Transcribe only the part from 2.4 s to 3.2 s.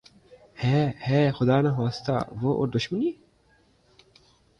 وہ اور دشمنی